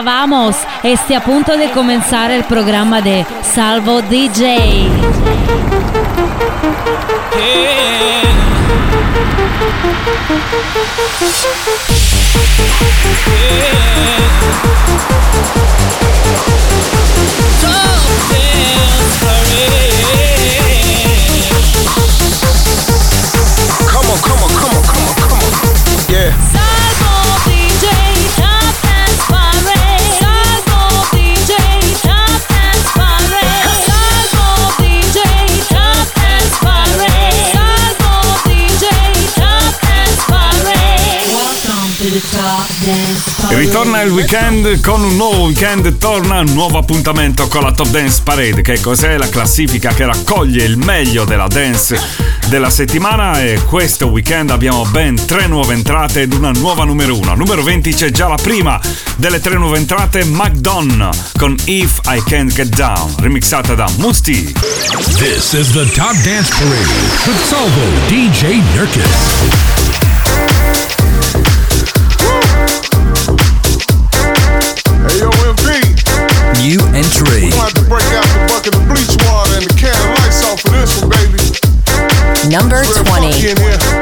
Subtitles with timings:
[0.00, 0.56] arriba, vamos.
[0.82, 4.88] Este a punto di cominciare il programma di Salvo DJ.
[23.84, 24.49] Come on, come on.
[43.60, 48.22] Ritorna il weekend con un nuovo weekend, torna un nuovo appuntamento con la Top Dance
[48.24, 52.00] Parade, che cos'è la classifica che raccoglie il meglio della dance
[52.46, 57.34] della settimana e questo weekend abbiamo ben tre nuove entrate ed una nuova numero 1.
[57.34, 58.80] Numero 20 c'è già la prima
[59.18, 64.54] delle tre nuove entrate, McDonna con If I Can't Get Down, remixata da Musti.
[65.18, 66.94] This is the Top Dance Parade
[67.26, 69.79] with Salvo DJ Nurkis.
[82.50, 83.99] Number 20.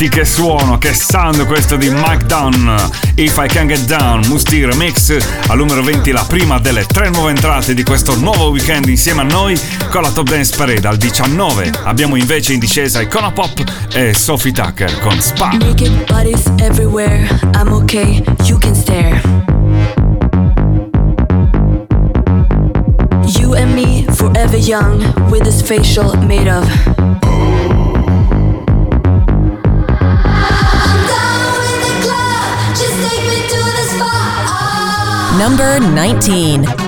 [0.00, 2.72] Senti che suono, che sound questo di Mike Down.
[3.16, 5.16] If I Can Get Down, Musti Remix
[5.48, 9.24] al numero 20, la prima delle tre nuove entrate di questo nuovo weekend insieme a
[9.24, 9.60] noi
[9.90, 10.86] con la Top Dance Parade.
[10.86, 13.60] Al 19 abbiamo invece in discesa Icona Pop
[13.92, 15.50] e Sophie Tucker con Spa.
[15.58, 19.20] Naked bodies everywhere, I'm okay, you can stare.
[23.36, 26.64] You and me, forever young, with this facial made of.
[35.38, 36.87] number 19.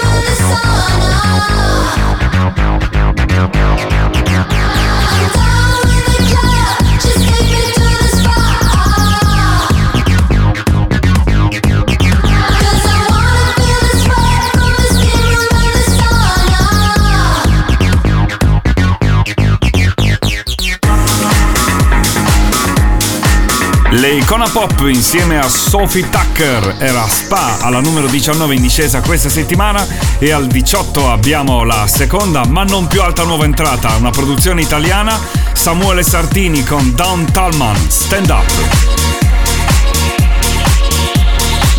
[24.01, 29.29] Le icona pop insieme a Sophie Tucker era Spa alla numero 19 in discesa questa
[29.29, 29.85] settimana
[30.17, 35.15] e al 18 abbiamo la seconda ma non più alta nuova entrata, una produzione italiana,
[35.53, 38.51] Samuele Sartini con Down Talman, Stand Up.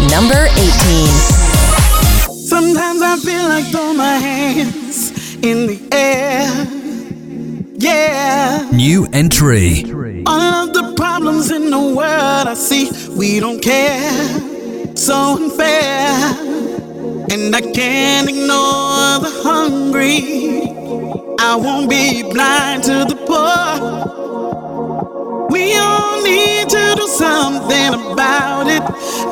[0.09, 5.11] Number 18 Sometimes I feel like throwing my hands
[5.41, 6.81] in the air
[7.83, 8.69] Yeah.
[8.73, 9.83] New entry.
[10.25, 12.89] All of the problems in the world I see,
[13.19, 14.01] we don't care.
[14.97, 16.13] So unfair.
[17.33, 20.63] And I can't ignore the hungry.
[21.41, 23.81] I won't be blind to the poor.
[25.51, 28.85] We all need to do something about it.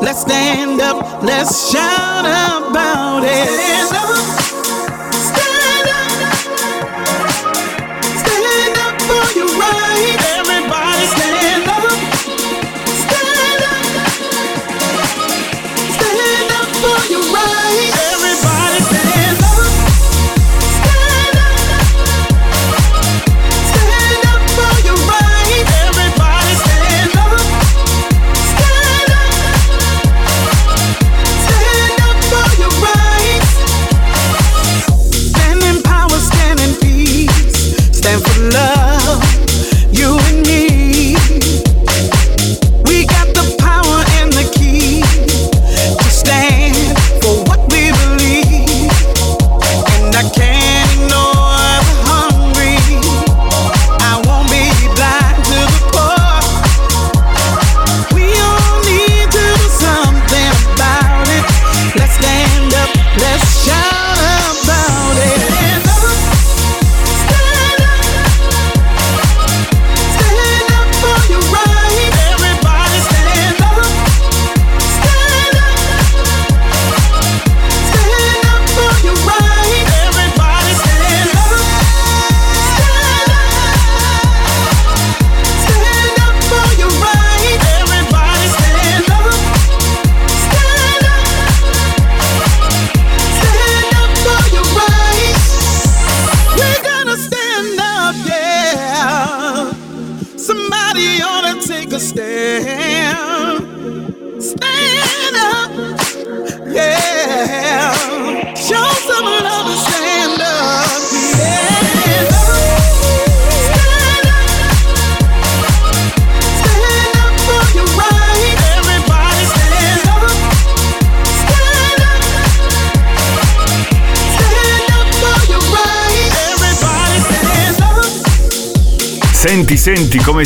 [0.02, 2.26] Let's stand up, let's shout
[2.66, 3.46] about it.
[3.48, 4.39] Stand up.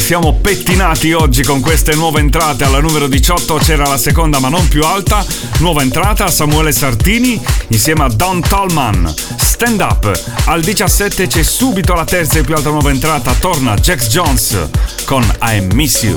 [0.04, 2.64] siamo pettinati oggi con queste nuove entrate.
[2.64, 5.24] Alla numero 18 c'era la seconda ma non più alta.
[5.60, 9.10] Nuova entrata Samuele Sartini insieme a Don Tallman.
[9.38, 10.22] Stand up.
[10.44, 13.32] Al 17 c'è subito la terza e più alta nuova entrata.
[13.32, 14.68] Torna Jax Jones
[15.06, 16.16] con I Miss You.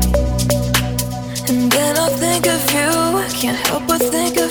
[2.40, 3.40] think of you.
[3.40, 4.43] Can't help but think of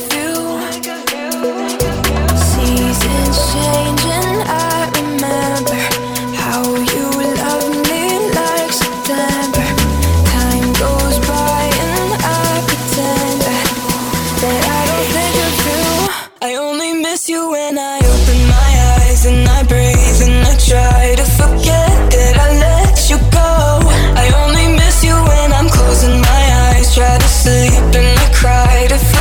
[28.44, 29.12] try to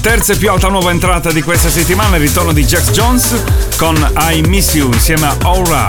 [0.00, 3.44] terza e più alta nuova entrata di questa settimana, il ritorno di Jax Jones
[3.76, 3.94] con
[4.30, 5.86] I Miss You insieme a Aura.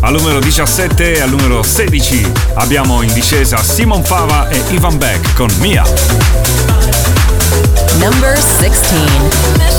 [0.00, 5.32] Al numero 17 e al numero 16 abbiamo in discesa Simon Fava e Ivan Beck
[5.34, 5.84] con Mia.
[7.98, 9.75] Number 16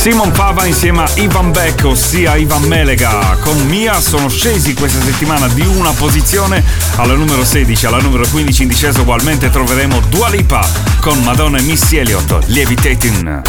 [0.00, 5.46] Simon Pava insieme a Ivan Beck, ossia Ivan Melega, con Mia sono scesi questa settimana
[5.48, 6.64] di una posizione
[6.96, 10.66] alla numero 16, alla numero 15 in discesa ugualmente troveremo Dua Lipa
[11.00, 13.42] con Madonna e Missy Elliott, Lievitating.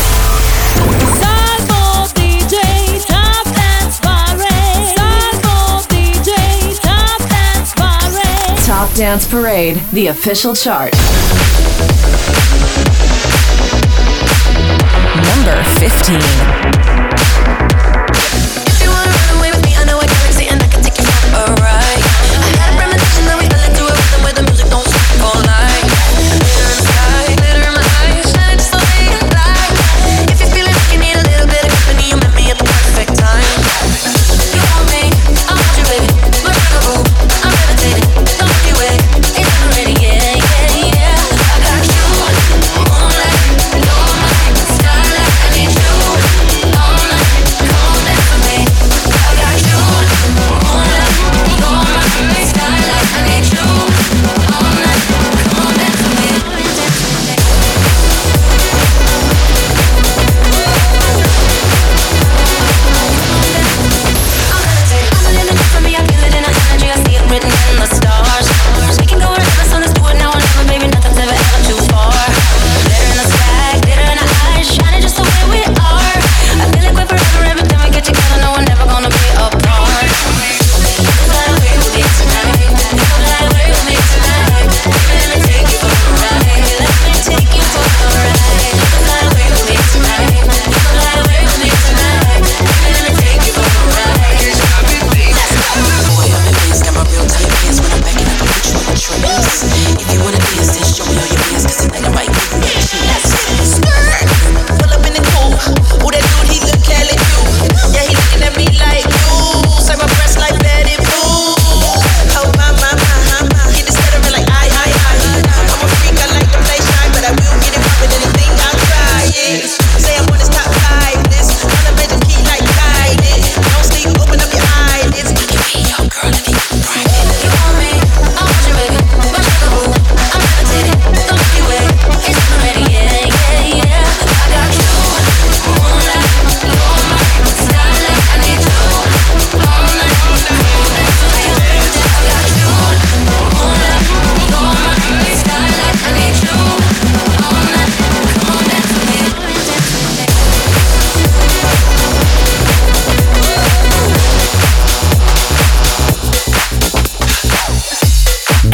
[8.65, 11.50] Top Dance Parade, the official chart.
[15.45, 16.19] number 15.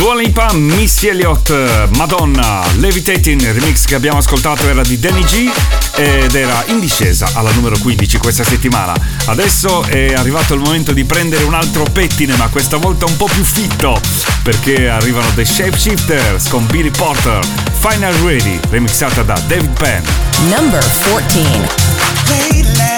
[0.09, 1.53] Dualipa, Missy Elliott,
[1.97, 5.49] Madonna, Levitating, il remix che abbiamo ascoltato era di Danny G
[5.97, 8.95] ed era in discesa alla numero 15 questa settimana.
[9.25, 13.27] Adesso è arrivato il momento di prendere un altro pettine, ma questa volta un po'
[13.29, 13.99] più fitto,
[14.43, 17.41] perché arrivano The Shapeshifters con Billy Porter,
[17.77, 20.03] Final Ready, remixata da David Penn.
[20.47, 22.96] Number 14.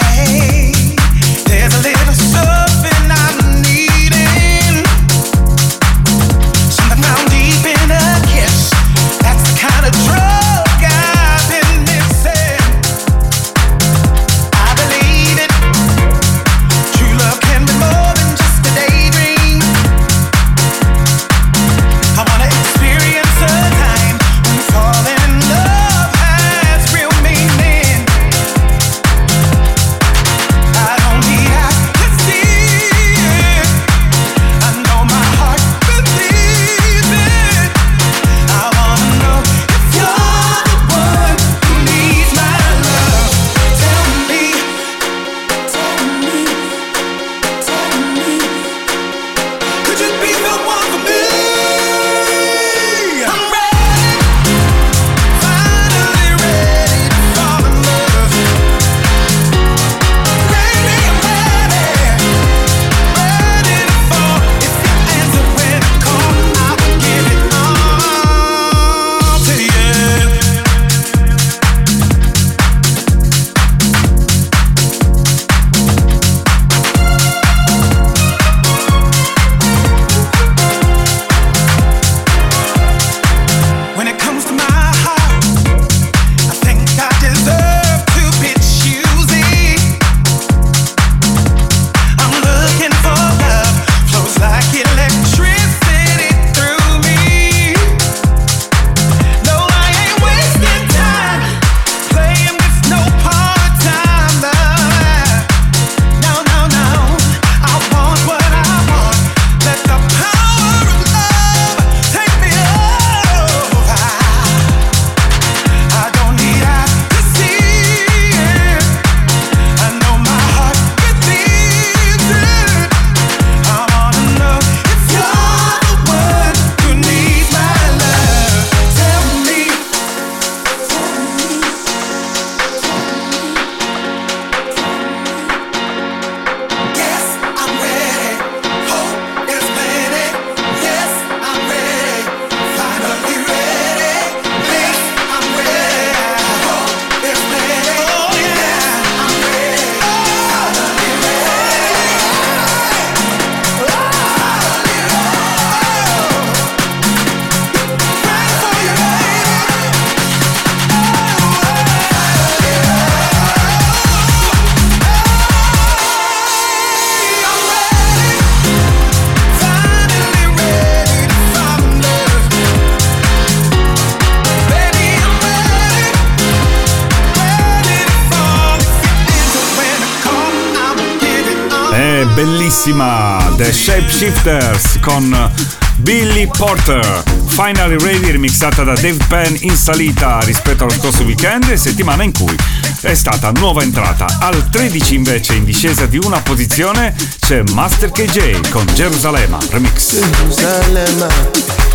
[182.01, 185.51] è bellissima The Shapeshifters con
[185.97, 191.75] Billy Porter Finally Ready remixata da Dave Penn in salita rispetto allo scorso weekend e
[191.75, 192.55] settimana in cui
[193.01, 198.69] è stata nuova entrata al 13 invece in discesa di una posizione c'è Master KJ
[198.69, 201.27] con Gerusalemme remix Gerusalemme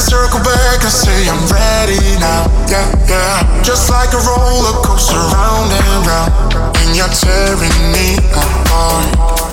[0.00, 2.48] circle back and say I'm ready now.
[2.66, 3.62] Yeah, yeah.
[3.62, 6.76] Just like a roller coaster, round and round.
[6.80, 9.52] And you're tearing me apart.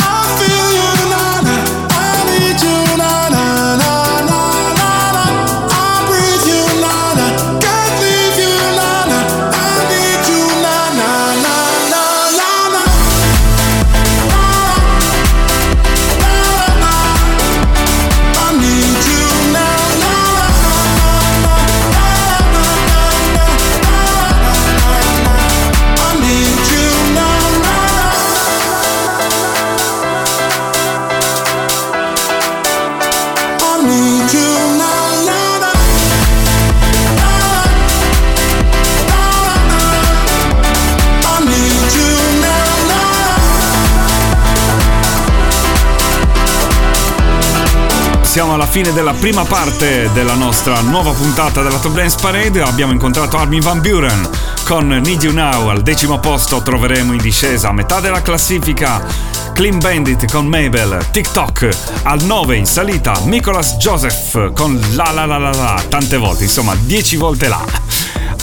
[48.58, 52.64] alla fine della prima parte della nostra nuova puntata della Top Dance Parade.
[52.64, 54.28] Abbiamo incontrato Armin Van Buren
[54.66, 56.64] con Need You Now al decimo posto.
[56.64, 59.06] Troveremo in discesa a metà della classifica
[59.54, 61.70] Clean Bandit con Mabel, TikTok
[62.04, 66.74] al 9 in salita Nicholas Joseph con La La La La La tante volte, insomma
[66.76, 67.64] 10 volte là.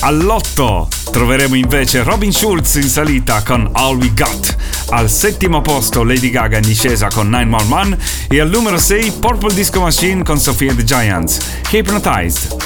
[0.00, 4.73] All'8 troveremo invece Robin Schulz in salita con All We Got.
[4.90, 9.80] Al settimo posto Lady Gaga in discesa con 911 e al numero 6 Purple Disco
[9.80, 11.38] Machine con Sophia the Giants,
[11.70, 12.56] Hypnotized.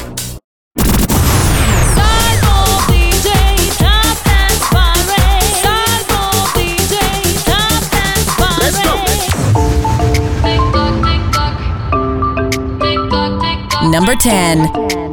[13.91, 15.07] Number 10.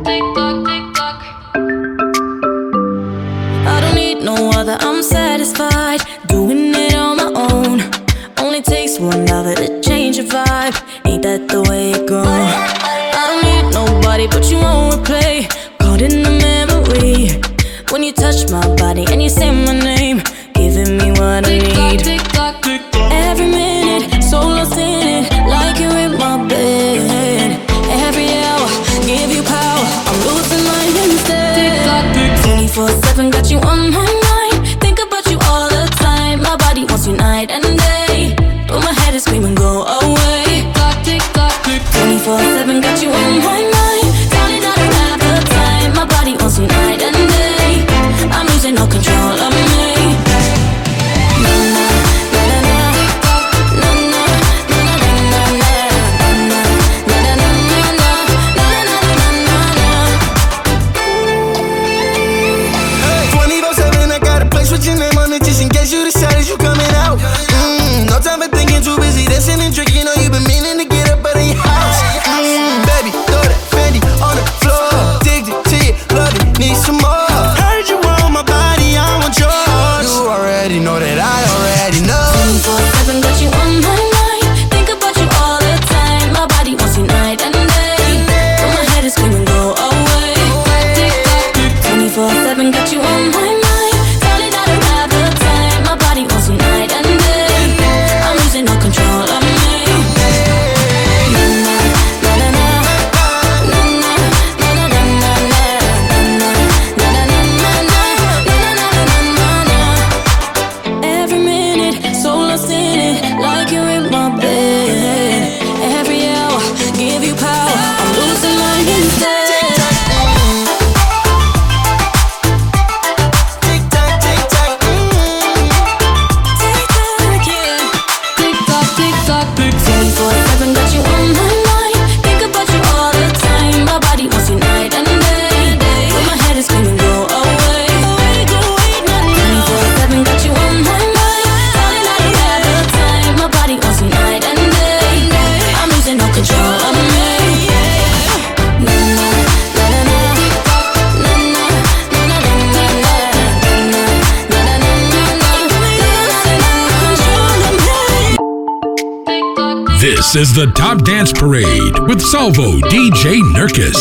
[160.65, 163.99] the Top Dance Parade with Salvo DJ Nurkis.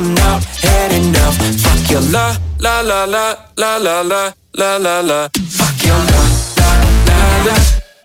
[0.01, 1.35] I'm not had enough.
[1.61, 5.27] Fuck your la la la la la la la la la la.
[5.33, 6.21] Fuck your la
[6.55, 6.69] la
[7.03, 7.55] la la.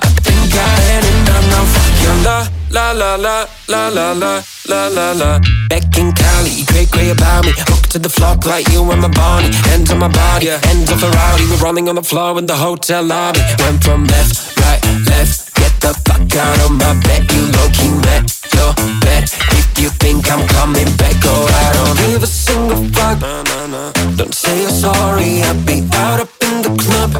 [0.00, 1.52] I think I had enough.
[1.52, 4.42] Now fuck your la la la la la la
[4.72, 5.38] la la la.
[5.68, 7.52] Back in Cali, great, great about me.
[7.70, 9.50] Hooked to the flock like you and my Barney.
[9.70, 11.44] Hands on my body, hands on Ferrari.
[11.50, 13.40] We're running on the floor in the hotel lobby.
[13.60, 15.54] Went from left, right, left.
[15.60, 17.22] Get the fuck out of my bed.
[17.32, 18.24] You low key met
[18.56, 18.72] your
[19.04, 19.22] bed.
[19.60, 23.20] If you think I'm coming back, oh, I don't give a single fuck.
[23.20, 23.90] Nah, nah, nah.
[24.16, 25.42] Don't say you're sorry.
[25.42, 27.10] I'll be out up in the club.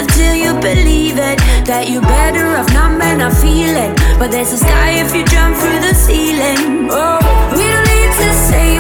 [0.02, 1.38] Until till you believe it.
[1.70, 3.94] That you're better off not men not feeling.
[4.18, 6.90] But there's a sky if you jump through the ceiling.
[6.90, 7.20] Oh,
[7.56, 8.80] we don't need to say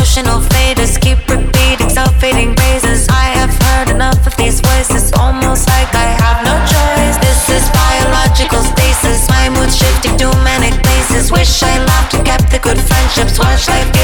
[0.00, 3.06] emotional faders keep repeating self-fading phrases.
[3.10, 7.16] I have heard enough of these voices, almost like I have no choice.
[7.20, 9.28] This is biological stasis.
[9.28, 11.30] My mood shifting to many places.
[11.30, 13.38] Wish I laughed and kept the good friendships.
[13.38, 13.99] Watch life.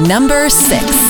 [0.00, 1.05] Number 6.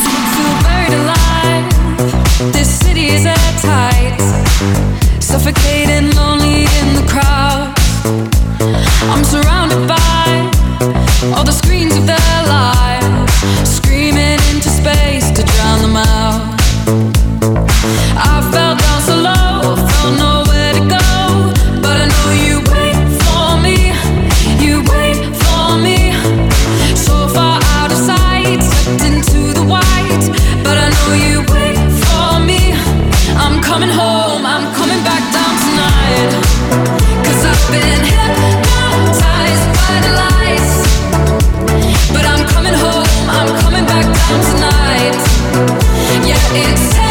[46.59, 47.05] it's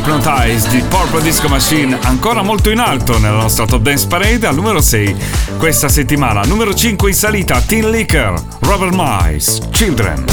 [0.00, 4.54] Hypnotize di Purple Disco Machine ancora molto in alto nella nostra Top Dance Parade al
[4.54, 5.14] numero 6
[5.58, 10.24] questa settimana, numero 5 in salita Teen Licker, Robert Mice, Children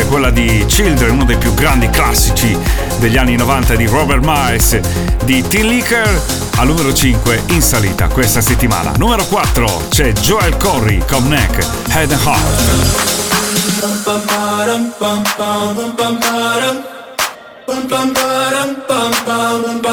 [0.03, 2.57] ovviamente quella di Children, uno dei più grandi classici
[2.99, 4.78] degli anni 90 di Robert Miles,
[5.24, 5.55] di T.
[5.55, 6.22] Licker,
[6.57, 8.92] al numero 5 in salita questa settimana.
[8.96, 13.26] Numero 4 c'è Joel Corry, Comneck, Head and Heart.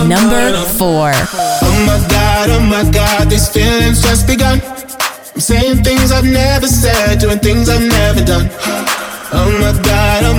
[0.07, 1.11] Number four.
[1.61, 4.61] Oh my god, oh my god, these feelings just begun.
[5.35, 8.49] I'm saying things I've never said, doing things I've never done.
[9.33, 9.71] Oh my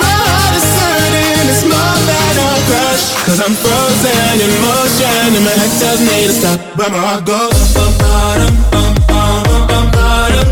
[0.02, 3.06] My heart is hurting, it's more than a crush.
[3.26, 6.58] Cause I'm frozen in motion, and my head tells me to stop.
[6.78, 10.48] But my heart goes bum, bottom, bum, bum, bum, bum, bottom.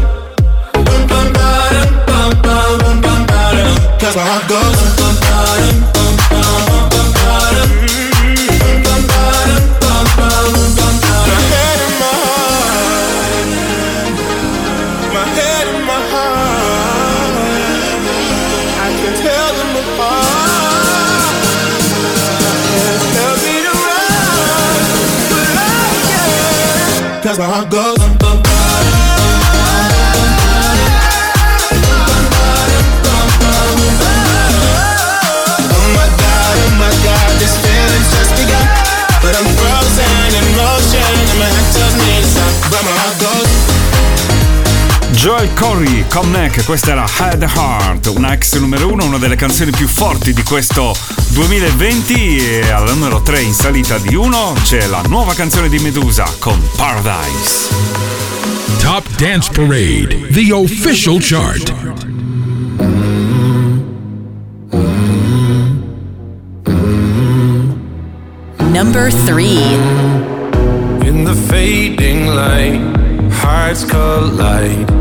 [0.86, 3.70] Bum, bum, bottom, bum, bum, bum, bum, bottom.
[3.99, 6.70] Cause my heart goes bottom, bum, bum.
[27.38, 28.01] that's where I go.
[45.22, 49.88] Joel Come Comneck, questa era Head Heart, una ex numero uno, una delle canzoni più
[49.88, 50.95] forti di questo
[51.34, 56.26] 2020 e alla numero 3 in salita di 1 c'è la nuova canzone di Medusa
[56.39, 57.69] con Paradise.
[58.80, 61.72] Top Dance Parade, the official chart.
[68.72, 69.61] number three.
[71.07, 72.82] In the fading light,
[73.34, 75.01] hearts collide.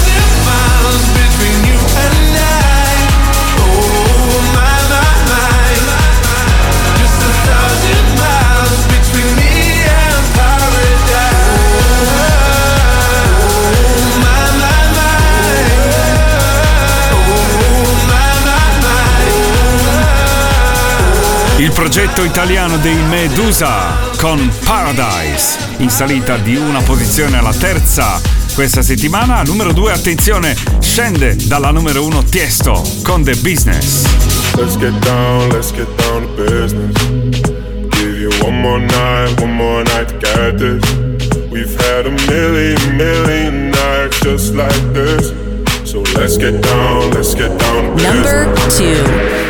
[21.71, 28.19] il progetto italiano dei Medusa con Paradise, in salita di una posizione alla terza
[28.53, 29.41] questa settimana.
[29.43, 34.03] Numero 2, attenzione, scende dalla numero 1 Tiesto con The Business.
[34.55, 37.03] Let's get down, let's get down to business.
[37.91, 40.93] Give you one more night, one more night to get this.
[41.49, 45.31] We've had a million, million nights just like this.
[45.89, 48.25] So let's get down, let's get down to business.
[48.25, 49.49] Number two.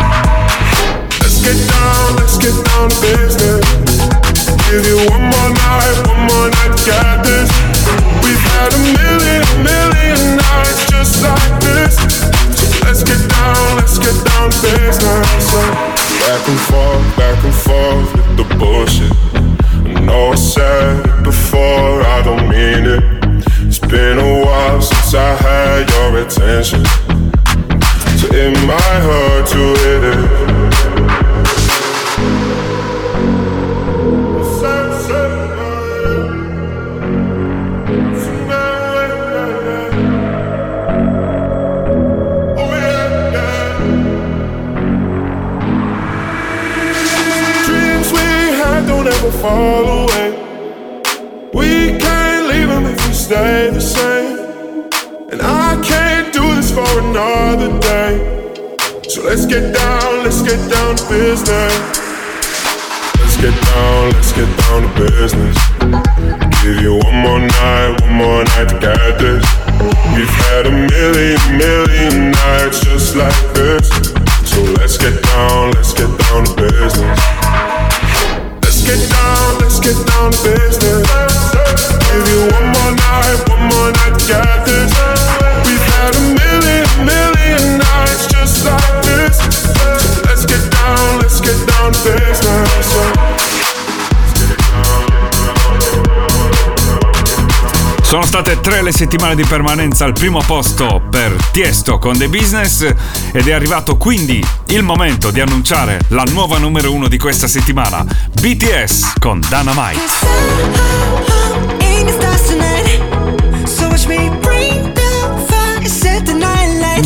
[99.01, 102.87] settimane di permanenza al primo posto per Tiesto con The Business
[103.31, 108.05] ed è arrivato quindi il momento di annunciare la nuova numero uno di questa settimana,
[108.39, 109.99] BTS con Dana Dynamite.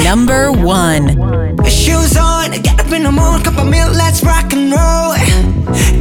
[0.03, 1.13] Number one.
[1.63, 5.15] Shoes on, get up in the morning, cup of milk, let's rock and roll.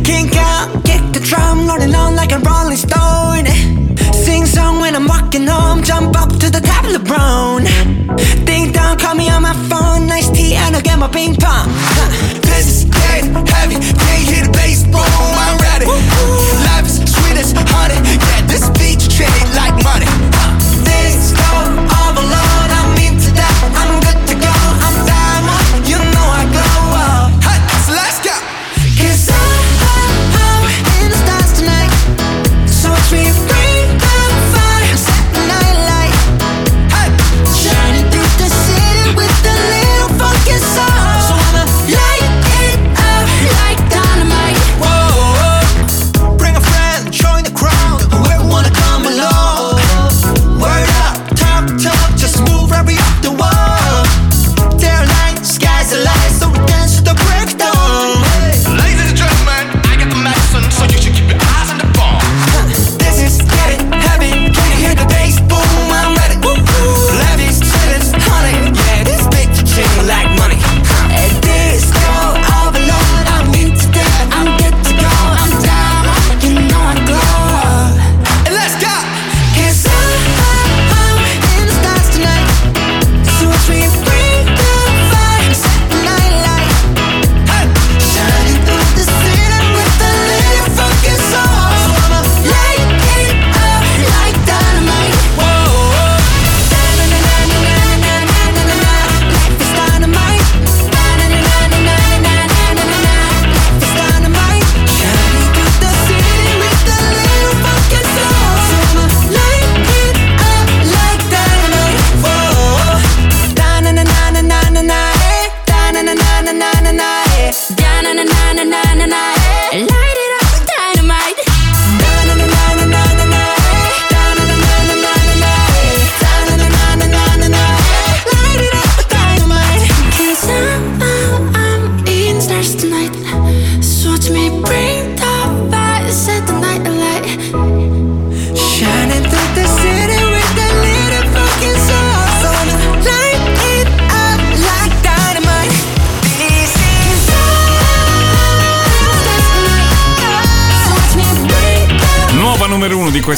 [0.02, 3.82] Kink out, kick the drum, rolling on like a rolling stone.
[4.12, 7.64] Sing song when I'm walking home, jump up to the top of the brown.
[8.44, 11.68] Ding dong, call me on my phone, nice tea, and I'll get my ping pong.
[12.42, 15.86] This is getting heavy, can't hear the bass, boom, I'm ready.
[15.86, 20.08] Life is sweet as honey, yeah, this beach treated like money.
[20.36, 20.50] Huh.
[20.84, 21.50] This go
[21.96, 24.03] all alone, I'm into that, I'm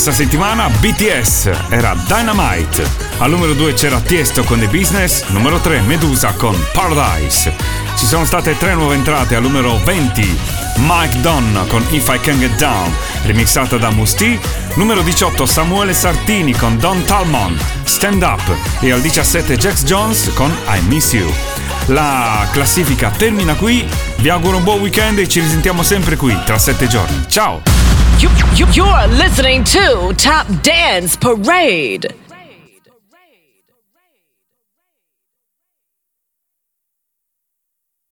[0.07, 2.86] scorsa settimana BTS era Dynamite.
[3.18, 7.52] Al numero 2 c'era Tiesto con The Business, numero 3 Medusa con Paradise.
[7.96, 10.38] Ci sono state tre nuove entrate al numero 20,
[10.76, 12.92] Mike Dunn con If I Can Get Down,
[13.24, 14.38] remixata da Musti,
[14.74, 18.42] numero 18 Samuele Sartini con Don Talmon, Stand Up
[18.80, 21.28] e al 17 Jax Jones con I Miss You.
[21.86, 23.84] La classifica termina qui,
[24.18, 27.24] vi auguro un buon weekend e ci risentiamo sempre qui tra 7 giorni.
[27.28, 27.75] Ciao!
[28.20, 32.16] You, you, you're listening to Top Dance Parade.